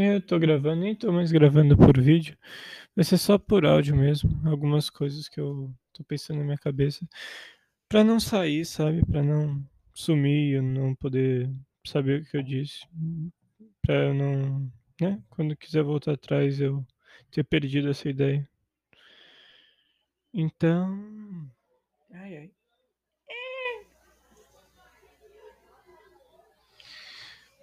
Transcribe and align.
É, 0.00 0.14
eu 0.14 0.20
tô 0.22 0.38
gravando, 0.38 0.82
nem 0.82 0.94
tô 0.94 1.10
mais 1.10 1.32
gravando 1.32 1.76
por 1.76 2.00
vídeo. 2.00 2.36
Vai 2.94 3.04
ser 3.04 3.18
só 3.18 3.36
por 3.36 3.66
áudio 3.66 3.96
mesmo. 3.96 4.30
Algumas 4.48 4.88
coisas 4.88 5.28
que 5.28 5.40
eu 5.40 5.74
tô 5.92 6.04
pensando 6.04 6.38
na 6.38 6.44
minha 6.44 6.58
cabeça. 6.58 7.04
Pra 7.88 8.04
não 8.04 8.20
sair, 8.20 8.64
sabe? 8.64 9.04
Pra 9.06 9.22
não 9.22 9.60
sumir, 9.94 10.56
eu 10.56 10.62
não 10.62 10.94
poder 10.94 11.50
saber 11.84 12.20
o 12.22 12.24
que 12.24 12.36
eu 12.36 12.42
disse. 12.42 12.86
Pra 13.82 13.94
eu 14.06 14.14
não. 14.14 14.70
Né? 15.00 15.20
Quando 15.30 15.56
quiser 15.56 15.82
voltar 15.82 16.12
atrás, 16.12 16.60
eu 16.60 16.86
ter 17.30 17.42
perdido 17.44 17.90
essa 17.90 18.08
ideia. 18.08 18.48
Então. 20.32 21.50
Ai, 22.12 22.36
ai. 22.36 22.50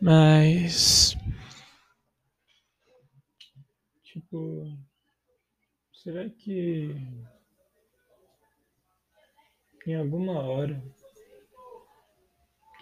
Mas. 0.02 1.05
Tipo. 4.36 4.78
Será 5.94 6.30
que. 6.30 6.94
Em 9.88 9.96
alguma 9.96 10.42
hora 10.42 10.84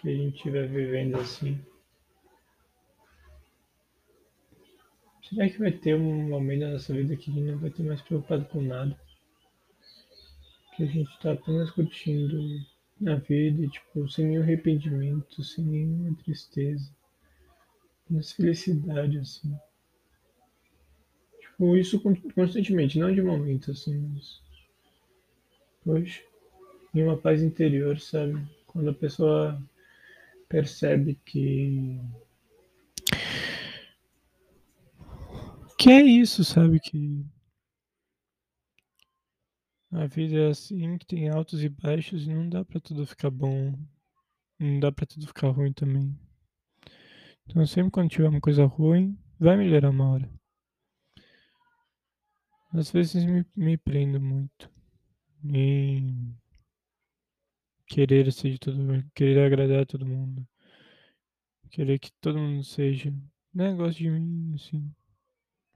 que 0.00 0.08
a 0.08 0.16
gente 0.16 0.36
estiver 0.36 0.66
vivendo 0.68 1.16
assim. 1.16 1.62
Será 5.22 5.48
que 5.48 5.58
vai 5.58 5.72
ter 5.72 5.94
um 5.94 6.28
momento 6.28 6.60
da 6.60 6.70
nossa 6.72 6.92
vida 6.94 7.16
que 7.16 7.30
a 7.30 7.34
gente 7.34 7.50
não 7.50 7.58
vai 7.58 7.70
ter 7.70 7.82
mais 7.82 8.00
preocupado 8.02 8.46
com 8.46 8.62
nada? 8.62 8.98
Que 10.76 10.84
a 10.84 10.86
gente 10.86 11.10
está 11.10 11.32
apenas 11.32 11.70
curtindo 11.70 12.38
a 13.06 13.14
vida, 13.16 13.66
tipo, 13.68 14.08
sem 14.08 14.26
nenhum 14.26 14.42
arrependimento, 14.42 15.44
sem 15.44 15.64
nenhuma 15.64 16.16
tristeza, 16.16 16.90
apenas 18.06 18.32
felicidade, 18.32 19.18
assim. 19.18 19.54
Tipo, 21.54 21.76
isso 21.76 22.00
constantemente, 22.34 22.98
não 22.98 23.14
de 23.14 23.22
momento, 23.22 23.70
assim, 23.70 23.96
mas. 24.12 24.42
Poxa, 25.84 26.20
em 26.92 27.02
uma 27.04 27.16
paz 27.16 27.42
interior, 27.42 27.98
sabe? 28.00 28.44
Quando 28.66 28.90
a 28.90 28.94
pessoa 28.94 29.62
percebe 30.48 31.16
que 31.24 32.00
que 35.78 35.90
é 35.90 36.02
isso, 36.02 36.42
sabe? 36.44 36.80
Que 36.80 37.24
a 39.92 40.06
vida 40.06 40.36
é 40.36 40.48
assim, 40.48 40.98
que 40.98 41.06
tem 41.06 41.28
altos 41.28 41.62
e 41.62 41.68
baixos 41.68 42.26
e 42.26 42.34
não 42.34 42.48
dá 42.48 42.64
pra 42.64 42.80
tudo 42.80 43.06
ficar 43.06 43.30
bom, 43.30 43.78
não 44.58 44.80
dá 44.80 44.90
pra 44.90 45.06
tudo 45.06 45.26
ficar 45.28 45.50
ruim 45.50 45.72
também. 45.72 46.18
Então 47.46 47.64
sempre 47.64 47.92
quando 47.92 48.10
tiver 48.10 48.28
uma 48.28 48.40
coisa 48.40 48.64
ruim, 48.64 49.16
vai 49.38 49.56
melhorar 49.56 49.90
uma 49.90 50.10
hora. 50.10 50.43
Às 52.74 52.90
vezes 52.90 53.24
me, 53.24 53.46
me 53.56 53.76
prendo 53.76 54.20
muito 54.20 54.68
em 55.44 56.36
querer 57.86 58.32
ser 58.32 58.50
de 58.50 58.58
todo 58.58 58.76
mundo, 58.76 59.04
querer 59.14 59.46
agradar 59.46 59.86
todo 59.86 60.04
mundo, 60.04 60.44
querer 61.70 62.00
que 62.00 62.10
todo 62.20 62.38
mundo 62.38 62.64
seja, 62.64 63.14
né, 63.54 63.72
goste 63.74 64.02
de 64.02 64.10
mim, 64.10 64.54
assim. 64.56 64.92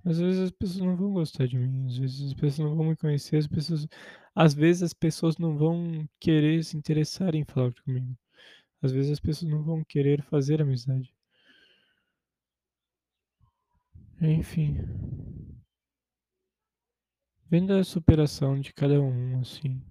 Às 0.05 0.19
vezes 0.19 0.41
as 0.41 0.51
pessoas 0.51 0.85
não 0.85 0.97
vão 0.97 1.13
gostar 1.13 1.47
de 1.47 1.57
mim, 1.57 1.87
às 1.87 1.99
vezes 1.99 2.27
as 2.27 2.35
pessoas 2.35 2.71
não 2.71 2.77
vão 2.77 2.87
me 2.87 2.97
conhecer, 2.97 3.37
as 3.37 3.47
pessoas, 3.47 3.87
às 4.35 4.55
vezes 4.55 4.83
as 4.83 4.93
pessoas 4.93 5.39
não 5.39 5.57
vão 5.57 6.09
querer 6.19 6.65
se 6.65 6.77
interessar 6.77 7.35
em 7.37 7.45
falar 7.45 7.73
comigo. 7.85 8.17
Às 8.83 8.93
vezes 8.93 9.13
as 9.13 9.21
pessoas 9.21 9.51
não 9.53 9.63
vão 9.63 9.85
querer 9.85 10.23
fazer 10.23 10.61
amizade. 10.63 11.15
Enfim. 14.21 14.77
Vendo 17.51 17.73
a 17.73 17.83
superação 17.83 18.61
de 18.61 18.75
cada 18.75 19.01
um, 19.01 19.41
assim. 19.41 19.83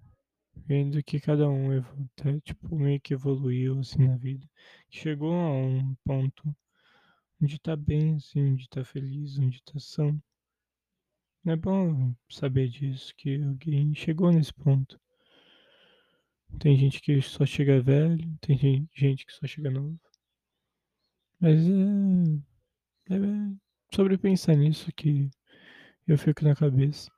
Vendo 0.67 1.01
que 1.01 1.19
cada 1.19 1.49
um 1.49 1.81
tá, 2.15 2.39
tipo, 2.41 2.77
meio 2.77 3.01
que 3.01 3.15
evoluiu, 3.15 3.79
assim, 3.79 4.07
na 4.07 4.15
vida. 4.15 4.47
Chegou 4.91 5.33
a 5.33 5.51
um 5.53 5.95
ponto 6.05 6.55
onde 7.41 7.57
tá 7.59 7.75
bem, 7.75 8.15
assim, 8.15 8.51
onde 8.51 8.69
tá 8.69 8.83
feliz, 8.83 9.39
onde 9.39 9.63
tá 9.63 9.79
são. 9.79 10.21
É 11.47 11.55
bom 11.55 12.13
saber 12.29 12.67
disso, 12.69 13.11
que 13.17 13.41
alguém 13.41 13.95
chegou 13.95 14.31
nesse 14.31 14.53
ponto. 14.53 14.99
Tem 16.59 16.77
gente 16.77 17.01
que 17.01 17.19
só 17.23 17.43
chega 17.43 17.81
velho, 17.81 18.37
tem 18.39 18.87
gente 18.93 19.25
que 19.25 19.33
só 19.33 19.47
chega 19.47 19.71
novo. 19.71 19.99
Mas 21.39 21.59
é, 23.09 23.15
é 23.15 23.95
sobre 23.95 24.15
pensar 24.15 24.55
nisso 24.55 24.91
que 24.93 25.27
eu 26.07 26.19
fico 26.19 26.43
na 26.43 26.55
cabeça. 26.55 27.16